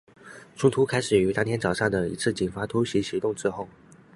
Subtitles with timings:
[0.55, 3.69] 冲突开始于当天早上的一次警方突袭行动之后。